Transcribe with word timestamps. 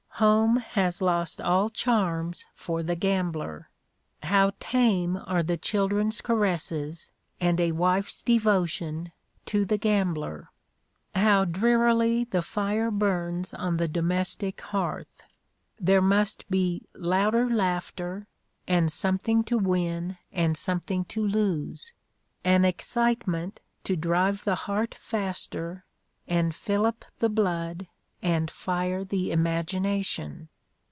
Home 0.15 0.57
has 0.57 1.01
lost 1.01 1.41
all 1.41 1.71
charms 1.71 2.45
for 2.53 2.83
the 2.83 2.93
gambler. 2.95 3.71
How 4.21 4.51
tame 4.59 5.17
are 5.17 5.41
the 5.41 5.57
children's 5.57 6.21
caresses 6.21 7.11
and 7.39 7.59
a 7.59 7.71
wife's 7.71 8.21
devotion 8.21 9.13
to 9.47 9.65
the 9.65 9.79
gambler! 9.79 10.51
How 11.15 11.43
drearily 11.45 12.25
the 12.25 12.43
fire 12.43 12.91
burns 12.91 13.51
on 13.55 13.77
the 13.77 13.87
domestic 13.87 14.61
hearth! 14.61 15.23
There 15.79 16.03
must 16.03 16.47
be 16.51 16.83
louder 16.93 17.49
laughter, 17.49 18.27
and 18.67 18.91
something 18.91 19.43
to 19.45 19.57
win 19.57 20.19
and 20.31 20.55
something 20.55 21.03
to 21.05 21.25
lose; 21.25 21.93
an 22.45 22.63
excitement 22.63 23.59
to 23.85 23.95
drive 23.95 24.43
the 24.43 24.53
heart 24.69 24.93
faster 24.93 25.83
and 26.27 26.53
fillip 26.53 27.05
the 27.17 27.29
blood 27.29 27.87
and 28.23 28.51
fire 28.51 29.03
the 29.03 29.31
imagination. 29.31 30.47